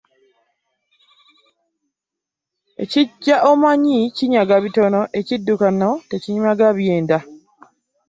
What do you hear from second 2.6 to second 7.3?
Ekijja omanyi kinyaga bitono, ekidukano tkinyaga byenda.